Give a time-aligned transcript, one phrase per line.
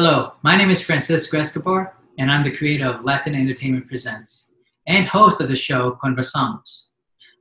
[0.00, 4.54] Hello, my name is Francisco Escobar, and I'm the creator of Latin Entertainment Presents
[4.86, 6.90] and host of the show Conversamos.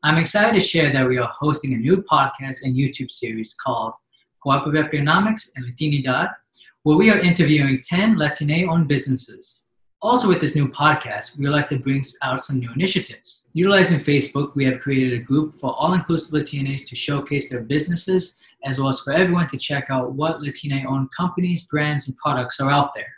[0.03, 3.93] I'm excited to share that we are hosting a new podcast and YouTube series called
[4.41, 6.33] Cooperative Economics and Latinidad,
[6.81, 9.67] where we are interviewing 10 Latine owned businesses.
[10.01, 13.51] Also, with this new podcast, we would like to bring out some new initiatives.
[13.53, 18.39] Utilizing Facebook, we have created a group for all inclusive Latinas to showcase their businesses
[18.67, 22.59] as well as for everyone to check out what Latina owned companies, brands, and products
[22.59, 23.13] are out there.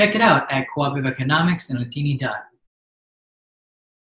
[0.00, 2.42] Check it out at Cooperative Economics and Latinidad.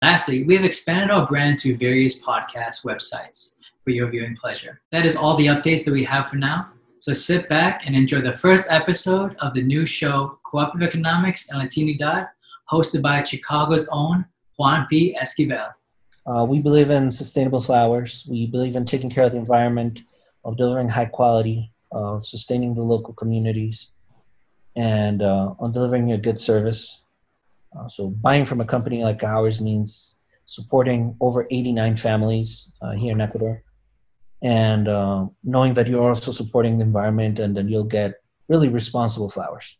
[0.02, 4.82] Lastly, we have expanded our brand to various podcast websites for your viewing pleasure.
[4.92, 6.70] That is all the updates that we have for now.
[7.00, 11.62] So sit back and enjoy the first episode of the new show, Cooperative Economics and
[11.62, 12.30] Latinidad,
[12.72, 14.26] hosted by Chicago's own
[14.58, 15.16] Juan P.
[15.22, 15.70] Esquivel.
[16.26, 18.26] Uh, we believe in sustainable flowers.
[18.30, 20.00] We believe in taking care of the environment
[20.46, 23.92] of delivering high quality, of sustaining the local communities,
[24.76, 27.04] and uh, on delivering a good service.
[27.78, 33.12] Uh, so buying from a company like ours means supporting over 89 families uh, here
[33.12, 33.64] in Ecuador,
[34.42, 39.30] and uh, knowing that you're also supporting the environment, and then you'll get really responsible
[39.30, 39.78] flowers.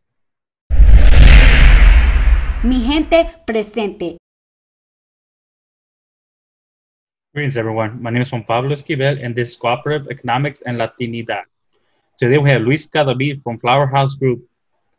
[2.64, 4.23] Mi gente presente.
[7.36, 8.00] Greetings, everyone.
[8.00, 11.46] My name is Juan Pablo Esquivel, and this is Cooperative Economics and Latinidad.
[12.16, 14.48] Today we have Luis Cadavid from Flower House Group.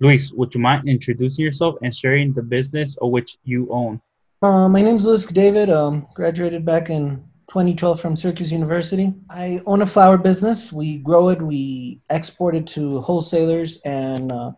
[0.00, 4.00] Luis, would you mind introducing yourself and sharing the business of which you own?
[4.42, 5.68] Uh, my name is Luis Cadavid.
[5.68, 9.14] Um, graduated back in 2012 from Syracuse University.
[9.30, 10.72] I own a flower business.
[10.72, 14.50] We grow it, we export it to wholesalers and uh,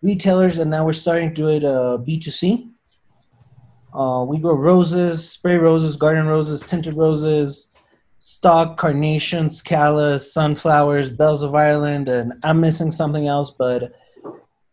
[0.00, 2.70] retailers, and now we're starting to do it uh, B2C.
[3.92, 7.68] Uh, we grow roses, spray roses, garden roses, tinted roses,
[8.20, 13.92] stock, carnations, callas, sunflowers, bells of Ireland, and I'm missing something else, but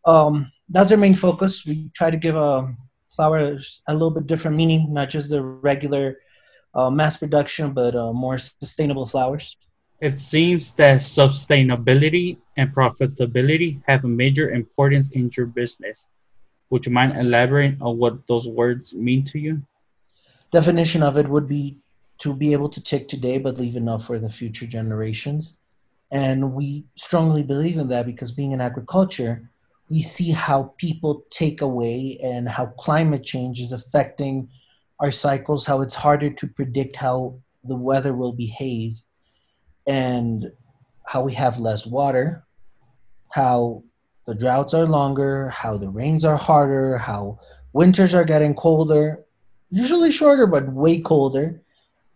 [0.06, 1.66] um, that's our main focus.
[1.66, 2.68] We try to give uh,
[3.10, 6.20] flowers a little bit different meaning, not just the regular
[6.76, 9.56] uh, mass production, but uh, more sustainable flowers.
[10.00, 16.06] It seems that sustainability and profitability have a major importance in your business.
[16.70, 19.62] Would you mind elaborating on what those words mean to you?
[20.52, 21.78] Definition of it would be
[22.20, 25.56] to be able to take today but leave enough for the future generations.
[26.12, 29.50] And we strongly believe in that because being in agriculture,
[29.90, 34.50] we see how people take away and how climate change is affecting
[35.00, 39.02] our cycles, how it's harder to predict how the weather will behave,
[39.86, 40.52] and
[41.06, 42.46] how we have less water,
[43.30, 43.84] how
[44.28, 47.40] the droughts are longer, how the rains are harder, how
[47.72, 49.24] winters are getting colder,
[49.72, 51.62] usually shorter, but way colder,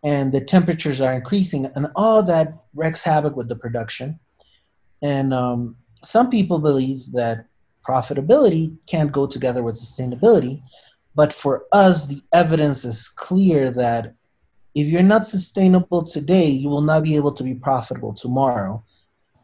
[0.04, 4.20] and the temperatures are increasing, and all that wreaks havoc with the production.
[5.02, 7.46] And um, some people believe that
[7.88, 10.62] profitability can't go together with sustainability.
[11.16, 14.16] But for us, the evidence is clear that
[14.76, 18.84] if you're not sustainable today, you will not be able to be profitable tomorrow.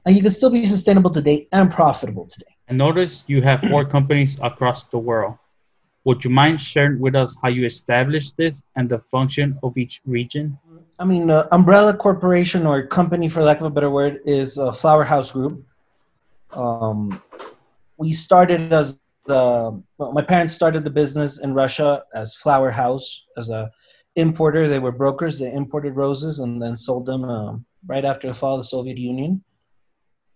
[0.05, 2.56] And you can still be sustainable today and profitable today.
[2.69, 5.35] I noticed you have four companies across the world.
[6.03, 10.01] Would you mind sharing with us how you established this and the function of each
[10.05, 10.57] region?
[10.99, 14.71] I mean, uh, umbrella corporation or company, for lack of a better word, is a
[14.71, 15.63] Flower House Group.
[16.53, 17.21] Um,
[17.97, 23.25] we started as the, well, my parents started the business in Russia as Flower House
[23.35, 23.69] as a
[24.15, 24.67] importer.
[24.67, 25.37] They were brokers.
[25.37, 28.97] They imported roses and then sold them uh, right after the fall of the Soviet
[28.97, 29.43] Union.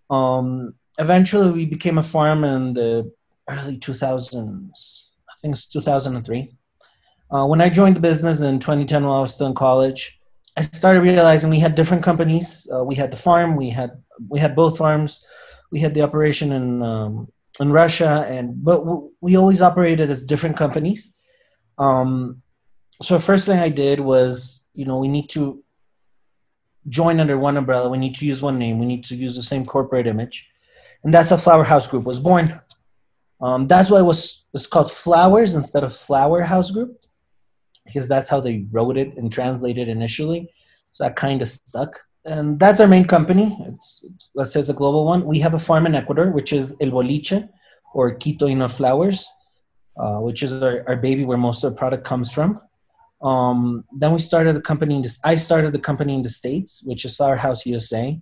[0.10, 3.12] Um, eventually we became a farm in the
[3.50, 6.52] early 2000s i think it's 2003
[7.32, 10.20] uh, when i joined the business in 2010 while i was still in college
[10.58, 12.68] i started realizing we had different companies.
[12.74, 13.92] Uh, we had the farm we had
[14.30, 15.22] we had both farms.
[15.72, 18.80] We had the operation in um, in russia and but
[19.22, 21.14] we always operated as different companies.
[21.78, 22.42] Um,
[23.02, 25.64] so first thing i did was you know we need to
[26.90, 27.90] join under one umbrella.
[27.90, 28.80] We need to use one name.
[28.80, 30.48] We need to use the same corporate image
[31.04, 32.60] and that's how Flower House Group was born.
[33.42, 37.00] Um, that's why it was it's called Flowers instead of Flower House Group,
[37.86, 40.50] because that's how they wrote it and translated initially.
[40.92, 42.00] So that kind of stuck.
[42.26, 43.58] And that's our main company.
[43.68, 45.26] It's, it's, let's say it's a global one.
[45.26, 47.50] We have a farm in Ecuador, which is El Boliche,
[47.94, 49.26] or Quito Inner Flowers,
[49.98, 52.62] uh, which is our, our baby where most of the product comes from.
[53.24, 54.96] Um, then we started the company.
[54.96, 58.20] In this, I started the company in the States, which is Flower House USA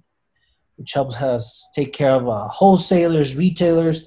[0.80, 4.06] which helps us take care of uh, wholesalers, retailers,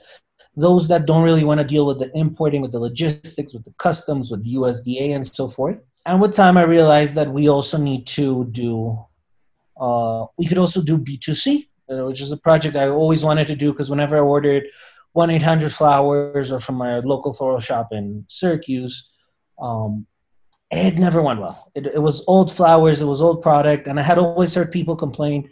[0.56, 3.74] those that don't really want to deal with the importing, with the logistics, with the
[3.78, 5.82] customs, with the USDA, and so forth.
[6.06, 8.98] And with time, I realized that we also need to do,
[9.80, 13.54] uh, we could also do B2C, uh, which is a project I always wanted to
[13.54, 14.64] do because whenever I ordered
[15.12, 19.10] 1 800 Flowers or from my local floral shop in Syracuse,
[19.60, 20.06] um,
[20.70, 21.70] it never went well.
[21.74, 24.96] It, it was old flowers, it was old product, and I had always heard people
[24.96, 25.50] complain,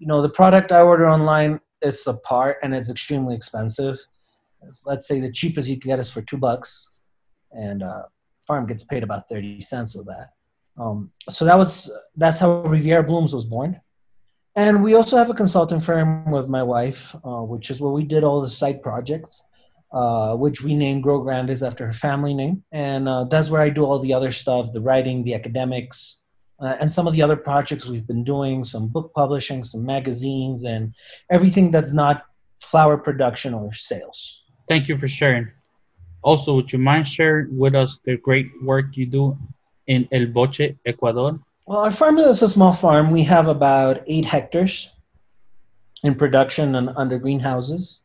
[0.00, 3.98] you know, the product I order online is a part and it's extremely expensive.
[4.86, 7.00] Let's say the cheapest you can get is for two bucks,
[7.52, 8.02] and uh,
[8.46, 10.28] farm gets paid about 30 cents of that.
[10.78, 13.80] Um, so that was that's how Riviera Blooms was born.
[14.56, 18.04] And we also have a consulting firm with my wife, uh, which is where we
[18.04, 19.44] did all the site projects,
[19.92, 22.64] uh, which we named Grow Grandes after her family name.
[22.72, 26.19] And uh, that's where I do all the other stuff the writing, the academics,
[26.60, 30.64] uh, and some of the other projects we've been doing some book publishing, some magazines,
[30.64, 30.94] and
[31.30, 32.24] everything that's not
[32.60, 34.42] flower production or sales.
[34.68, 35.50] Thank you for sharing.
[36.22, 39.38] Also, would you mind sharing with us the great work you do
[39.86, 41.40] in El Boliche, Ecuador?
[41.66, 43.10] Well, our farm is a small farm.
[43.10, 44.90] We have about eight hectares
[46.02, 48.00] in production and under greenhouses.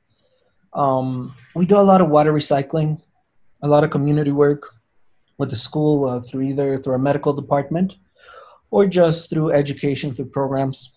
[0.74, 3.02] Um, we do a lot of water recycling,
[3.62, 4.74] a lot of community work
[5.38, 7.96] with the school uh, through either through our medical department
[8.72, 10.92] or just through education through programs.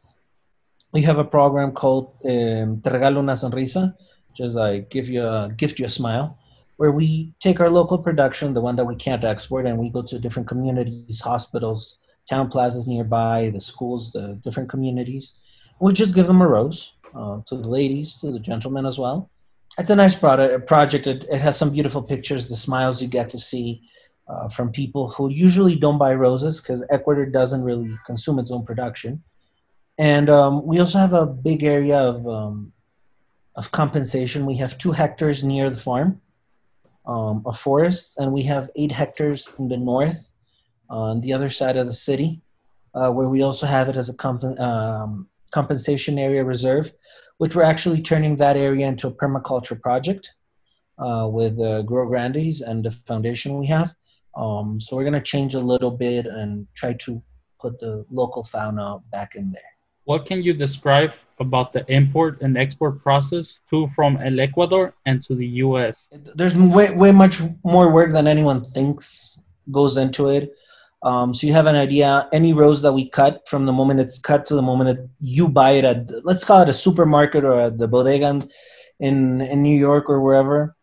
[0.93, 3.95] We have a program called um, Te Regalo Una Sonrisa,
[4.29, 6.39] which is I give you a gift you a smile,
[6.77, 10.03] where we take our local production, the one that we can't export, and we go
[10.03, 11.99] to different communities, hospitals,
[12.29, 15.35] town plazas nearby, the schools, the different communities.
[15.81, 19.31] We just give them a rose uh, to the ladies, to the gentlemen as well.
[19.79, 21.07] It's a nice product, project.
[21.07, 23.83] It, it has some beautiful pictures, the smiles you get to see
[24.29, 28.65] uh, from people who usually don't buy roses because Ecuador doesn't really consume its own
[28.65, 29.23] production.
[29.99, 32.73] And um, we also have a big area of, um,
[33.57, 34.47] of compensation.
[34.47, 36.21] We have two hectares near the farm
[37.07, 40.31] um, of forests, and we have eight hectares in the north
[40.91, 42.41] on the other side of the city,
[42.95, 46.93] uh, where we also have it as a comp- um, compensation area reserve,
[47.39, 50.35] which we're actually turning that area into a permaculture project
[50.99, 53.95] uh, with uh, Grow Grandes and the foundation we have.
[54.37, 57.23] Um, so we're going to change a little bit and try to
[57.61, 59.63] put the local fauna back in there.
[60.05, 65.23] What can you describe about the import and export process to from El Ecuador and
[65.25, 66.09] to the U.S.?
[66.35, 69.41] There's way, way much more work than anyone thinks
[69.71, 70.55] goes into it.
[71.03, 72.29] Um, so you have an idea.
[72.33, 75.47] Any rose that we cut, from the moment it's cut to the moment that you
[75.47, 78.43] buy it at, let's call it a supermarket or at the bodega
[79.01, 80.75] in in New York or wherever,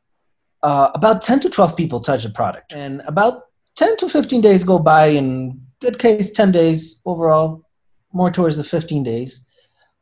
[0.65, 3.44] uh, about 10 to 12 people touch the product, and about
[3.77, 5.07] 10 to 15 days go by.
[5.07, 7.63] In good case, 10 days overall,
[8.13, 9.45] more towards the 15 days.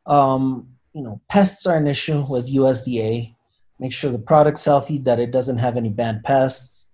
[0.06, 3.36] Um, you know, pests are an issue with USDA.
[3.80, 6.88] Make sure the product's healthy, that it doesn't have any bad pests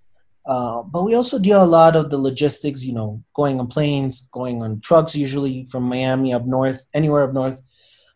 [0.50, 4.22] uh, but we also do a lot of the logistics, you know, going on planes,
[4.32, 7.62] going on trucks, usually from Miami up north, anywhere up north.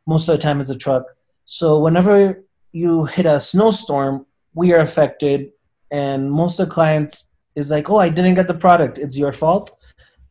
[0.08, 1.04] Most of the time it's a truck.
[1.46, 5.52] So whenever you hit a snowstorm, we are affected.
[5.92, 8.98] And most of the clients is like, oh, I didn't get the product.
[8.98, 9.72] It's your fault.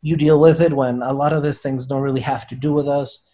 [0.01, 2.73] You deal with it when a lot of these things don't really have to do
[2.73, 3.25] with us.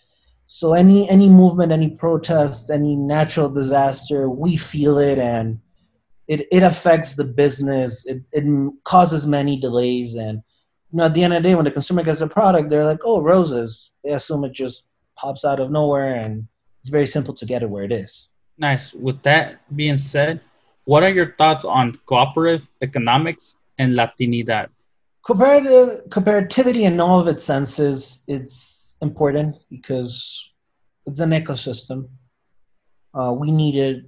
[0.46, 5.60] So any any movement, any protest, any natural disaster, we feel it and
[6.26, 8.06] it, it affects the business.
[8.06, 8.44] It, it
[8.84, 10.14] causes many delays.
[10.14, 10.42] And
[10.90, 12.84] you know, at the end of the day, when the consumer gets a product, they're
[12.84, 13.92] like, oh, roses.
[14.04, 14.84] They assume it just
[15.16, 16.46] pops out of nowhere and
[16.80, 18.28] it's very simple to get it where it is.
[18.56, 18.94] Nice.
[18.94, 20.40] With that being said,
[20.88, 24.68] what are your thoughts on cooperative economics and Latinidad?
[25.22, 30.12] Comparative comparativity in all of its senses, it's important because
[31.06, 32.08] it's an ecosystem.
[33.12, 34.04] Uh, we need it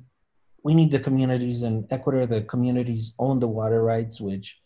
[0.62, 4.58] we need the communities in Ecuador, the communities own the water rights, which,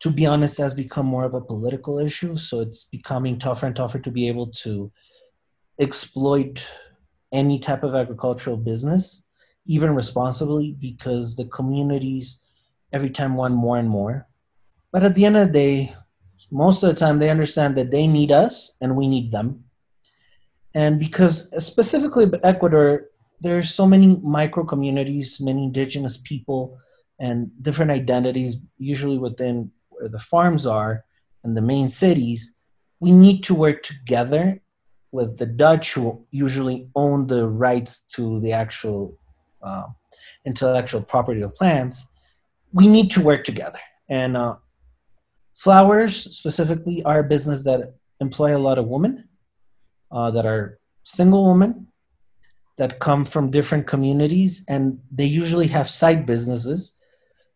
[0.00, 2.36] to be honest, has become more of a political issue.
[2.36, 4.90] So it's becoming tougher and tougher to be able to
[5.80, 6.66] exploit
[7.32, 9.24] any type of agricultural business,
[9.66, 12.40] even responsibly, because the communities
[12.92, 14.26] every time want more and more.
[14.92, 15.94] But at the end of the day,
[16.50, 19.64] most of the time they understand that they need us and we need them.
[20.74, 23.06] And because specifically Ecuador
[23.40, 26.78] there's so many micro communities, many indigenous people,
[27.18, 31.04] and different identities, usually within where the farms are
[31.44, 32.54] and the main cities.
[33.00, 34.60] We need to work together
[35.12, 39.18] with the Dutch, who usually own the rights to the actual
[39.62, 39.86] uh,
[40.44, 42.06] intellectual property of plants.
[42.72, 43.80] We need to work together.
[44.08, 44.56] And uh,
[45.54, 49.28] flowers, specifically, are a business that employ a lot of women
[50.10, 51.86] uh, that are single women
[52.78, 56.94] that come from different communities, and they usually have side businesses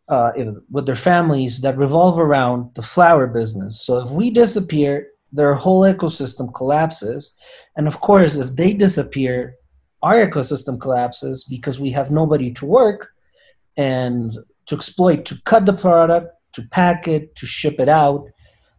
[0.08, 0.32] uh,
[0.70, 3.80] with their families that revolve around the flower business.
[3.86, 7.34] So if we disappear, their whole ecosystem collapses.
[7.76, 9.56] And of course, if they disappear,
[10.06, 13.00] our ecosystem collapses because we have nobody to work.
[13.76, 18.24] and to exploit, to cut the product, to pack it, to ship it out.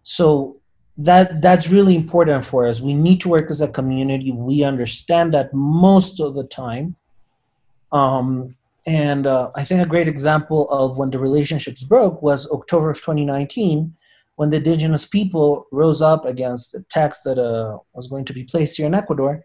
[0.03, 0.58] So
[0.98, 2.79] that that's really important for us.
[2.79, 4.32] We need to work as a community.
[4.32, 6.96] We understand that most of the time.
[7.91, 8.55] Um,
[8.88, 12.98] and uh, I think a great example of when the relationships broke was October of
[12.98, 13.94] 2019,
[14.36, 18.44] when the indigenous people rose up against the tax that uh, was going to be
[18.44, 19.44] placed here in Ecuador.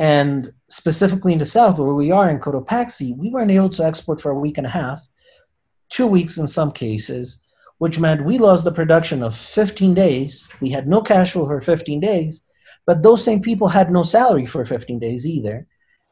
[0.00, 4.20] And specifically in the south, where we are in Cotopaxi, we weren't able to export
[4.20, 5.06] for a week and a half,
[5.90, 7.38] two weeks in some cases,
[7.78, 10.48] which meant we lost the production of 15 days.
[10.60, 12.42] We had no cash flow for 15 days,
[12.86, 15.66] but those same people had no salary for 15 days either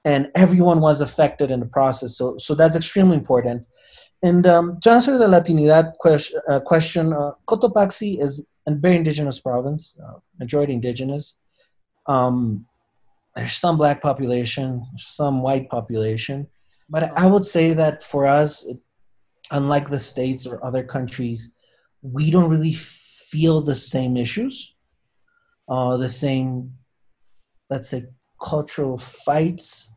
[0.04, 2.16] and everyone was affected in the process.
[2.16, 3.66] So, so that's extremely important.
[4.22, 9.40] And um, to answer the Latinidad question, uh, question uh, Cotopaxi is a very indigenous
[9.40, 11.34] province, uh, majority indigenous.
[12.06, 12.66] Um,
[13.38, 16.48] there's some black population, some white population,
[16.90, 18.66] but I would say that for us,
[19.52, 21.52] unlike the states or other countries,
[22.02, 24.74] we don't really feel the same issues,
[25.68, 26.72] uh, the same,
[27.70, 28.06] let's say,
[28.42, 29.88] cultural fights.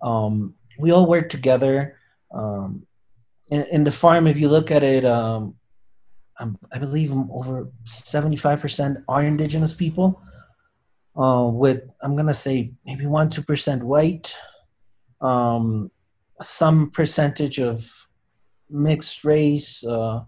[0.00, 1.98] Um, we all work together.
[2.32, 2.86] Um,
[3.48, 5.56] in, in, the farm, if you look at it, um,
[6.72, 10.22] I believe over 75% are indigenous people,
[11.16, 14.34] uh, with, I'm to say, maybe 1 2% white,
[15.20, 15.90] um,
[16.42, 17.90] some percentage of
[18.68, 20.22] mixed race, uh,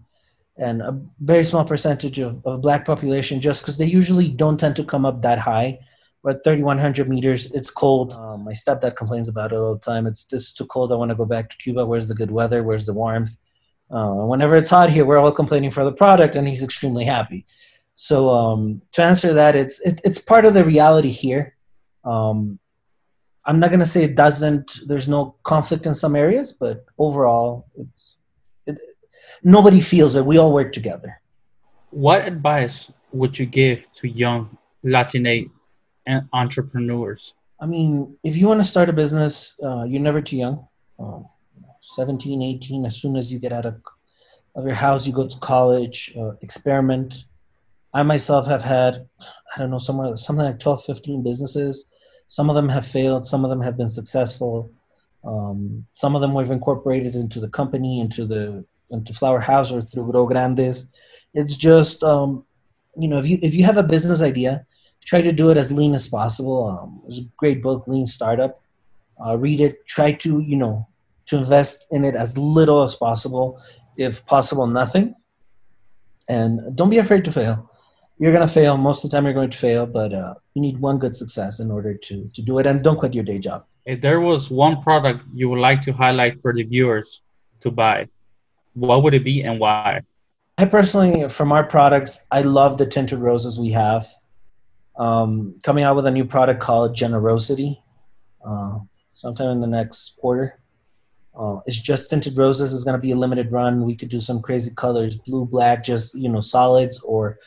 [0.57, 4.75] and a very small percentage of, of black population just because they usually don't tend
[4.75, 5.79] to come up that high.
[6.23, 8.13] But 3100 meters it's cold.
[8.13, 10.07] Um, my stepdad complains about it all the time.
[10.07, 10.91] It's just too cold.
[10.91, 11.85] I want to go back to cuba.
[11.85, 12.63] Where's the good weather?
[12.63, 13.37] Where's the warmth?
[13.89, 17.45] Uh, whenever it's hot here we're all complaining for the product and he's extremely happy
[17.99, 21.55] so um, to answer that it's it, it's part of the reality here
[22.05, 22.59] um,
[23.45, 27.67] i'm not going to say it doesn't there's no conflict in some areas but overall
[27.75, 28.19] it's
[28.65, 28.77] it,
[29.43, 31.19] nobody feels it we all work together
[31.91, 35.49] what advice would you give to young latine
[36.33, 37.33] entrepreneurs?
[37.59, 40.67] I mean, if you want to start a business, uh, you're never too young.
[40.99, 41.21] Uh,
[41.81, 43.81] 17, 18, as soon as you get out of,
[44.55, 47.25] of your house, you go to college, uh, experiment.
[47.97, 49.07] I myself have had,
[49.55, 51.87] I don't know, somewhere, something like 12, 15 businesses.
[52.27, 54.71] Some of them have failed, some of them have been successful.
[55.23, 59.81] Um, some of them we've incorporated into the company, into the into Flower House or
[59.81, 60.87] through Grow Grandes.
[61.33, 62.45] It's just, um,
[62.95, 64.63] you know, if you if you have a business idea,
[65.03, 66.67] try to do it as lean as possible.
[66.67, 68.61] Um, there's a great book, Lean Startup.
[69.25, 69.87] Uh, read it.
[69.87, 70.87] Try to you know
[71.25, 73.59] to invest in it as little as possible,
[73.97, 75.15] if possible, nothing.
[76.29, 77.71] And don't be afraid to fail.
[78.19, 79.25] You're gonna fail most of the time.
[79.25, 82.41] You're going to fail, but uh, you need one good success in order to to
[82.41, 82.65] do it.
[82.65, 83.65] And don't quit your day job.
[83.85, 87.21] If there was one product you would like to highlight for the viewers
[87.61, 88.07] to buy,
[88.73, 90.01] what would it be and why?
[90.57, 94.07] I personally, from our products, I love the tinted roses we have
[94.97, 97.81] um, coming out with a new product called Generosity
[98.45, 98.79] uh,
[99.13, 100.59] sometime in the next quarter.
[101.37, 103.85] Uh, it's just tinted roses is going to be a limited run.
[103.85, 107.37] We could do some crazy colors, blue, black, just you know solids, or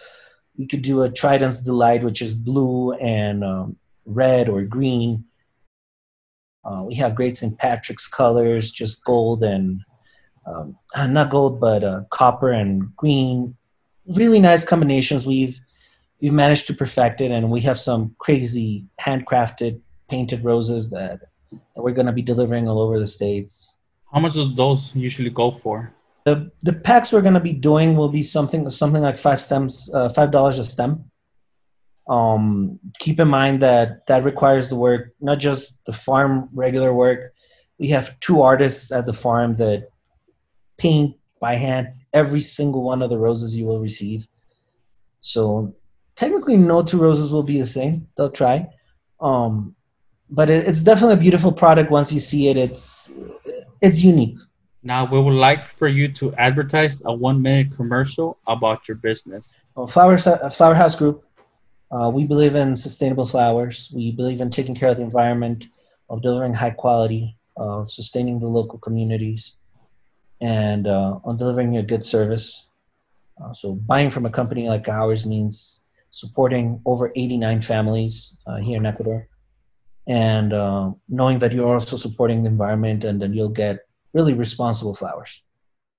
[0.60, 5.24] we could do a Trident's Delight, which is blue and um, red or green.
[6.62, 7.56] Uh, we have great St.
[7.56, 9.80] Patrick's colors, just gold and
[10.44, 13.56] um, not gold, but uh, copper and green.
[14.06, 15.24] Really nice combinations.
[15.24, 15.58] We've
[16.20, 21.82] we've managed to perfect it, and we have some crazy handcrafted painted roses that, that
[21.82, 23.78] we're going to be delivering all over the states.
[24.12, 25.94] How much do those usually go for?
[26.24, 29.90] The the packs we're going to be doing will be something something like five stems,
[29.92, 31.10] uh, five dollars a stem.
[32.08, 37.32] Um, keep in mind that that requires the work, not just the farm regular work.
[37.78, 39.88] We have two artists at the farm that
[40.76, 44.28] paint by hand every single one of the roses you will receive.
[45.20, 45.74] So
[46.16, 48.08] technically no two roses will be the same.
[48.16, 48.68] They'll try.
[49.20, 49.74] Um,
[50.28, 52.56] but it, it's definitely a beautiful product once you see it.
[52.56, 53.10] It's
[53.80, 54.36] it's unique.
[54.82, 59.46] Now we would like for you to advertise a one minute commercial about your business.
[59.74, 61.24] Well, Flower, Flower House Group,
[61.90, 63.90] uh, we believe in sustainable flowers.
[63.94, 65.66] We believe in taking care of the environment,
[66.08, 69.56] of delivering high quality, of sustaining the local communities,
[70.40, 72.66] and uh, on delivering a good service.
[73.42, 78.78] Uh, so buying from a company like ours means supporting over 89 families uh, here
[78.78, 79.28] in Ecuador,
[80.06, 84.94] and uh, knowing that you're also supporting the environment and then you'll get really responsible
[84.94, 85.42] flowers.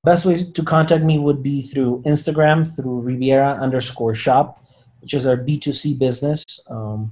[0.04, 4.64] Best way to contact me would be through Instagram, through Riviera underscore shop,
[5.02, 6.44] which is our B2C business.
[6.68, 7.12] Um,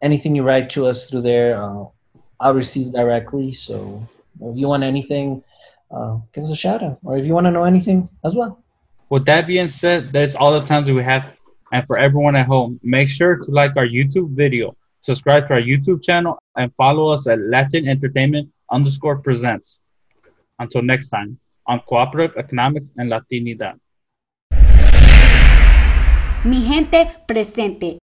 [0.00, 1.84] anything you write to us through there, uh,
[2.40, 3.52] I'll receive directly.
[3.52, 4.08] So
[4.40, 5.42] if you want anything,
[5.90, 6.98] uh, give us a shout out.
[7.04, 8.62] Or if you want to know anything as well.
[9.10, 11.30] With that being said, that's all the time that we have.
[11.72, 15.60] And for everyone at home, make sure to like our YouTube video, subscribe to our
[15.60, 19.80] YouTube channel, and follow us at Latin Entertainment underscore presents.
[20.58, 23.78] Until next time, on Cooperative Economics and Latinidad.
[26.44, 27.98] Mi gente presente.